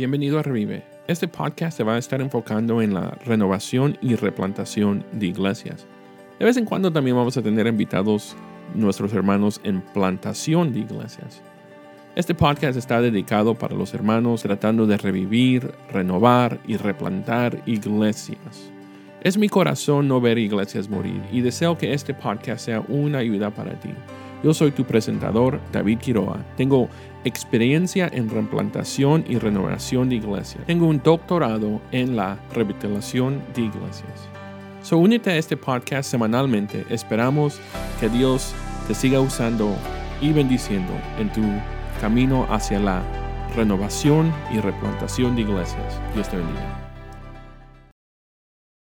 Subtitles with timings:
[0.00, 0.82] Bienvenido a Revive.
[1.08, 5.86] Este podcast se va a estar enfocando en la renovación y replantación de iglesias.
[6.38, 8.34] De vez en cuando también vamos a tener invitados
[8.74, 11.42] nuestros hermanos en plantación de iglesias.
[12.16, 18.72] Este podcast está dedicado para los hermanos tratando de revivir, renovar y replantar iglesias.
[19.20, 23.50] Es mi corazón no ver iglesias morir y deseo que este podcast sea una ayuda
[23.50, 23.90] para ti.
[24.42, 26.38] Yo soy tu presentador, David Quiroa.
[26.56, 26.88] Tengo
[27.24, 30.64] experiencia en replantación y renovación de iglesias.
[30.66, 34.28] Tengo un doctorado en la revitalización de iglesias.
[34.82, 36.86] So únete a este podcast semanalmente.
[36.88, 37.60] Esperamos
[38.00, 38.54] que Dios
[38.88, 39.76] te siga usando
[40.22, 41.42] y bendiciendo en tu
[42.00, 43.02] camino hacia la
[43.54, 46.00] renovación y replantación de iglesias.
[46.14, 46.89] Dios te bendiga.